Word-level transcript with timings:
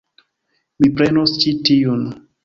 Mi 0.85 0.89
prenos 0.95 1.33
ĉi 1.43 1.53
tiun. 1.69 2.01